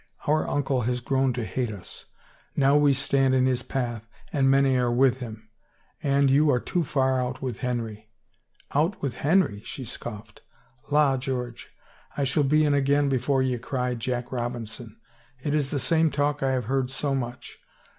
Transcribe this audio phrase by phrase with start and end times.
[0.25, 2.07] Our uncle has grown to hate us.
[2.55, 5.51] Now we stand in his path, and many are with him.
[6.01, 8.09] And you are too far out with Henry.""
[8.73, 10.41] Out with Henry?" she scoffed."
[10.89, 11.69] La, George,
[12.17, 14.97] I shall be in again before ye cry Jack Robinson
[15.45, 17.59] I It is the same talk I have heard so much.